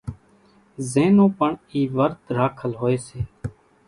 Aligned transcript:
زين 0.91 1.11
نون 1.17 1.29
پڻ 1.39 1.51
اِي 1.71 1.81
ورت 1.97 2.21
راکل 2.37 2.71
ھوئي 2.79 2.97
سي 3.07 3.19